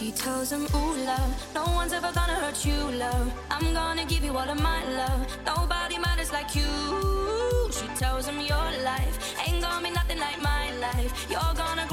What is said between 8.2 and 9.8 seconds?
him, your life ain't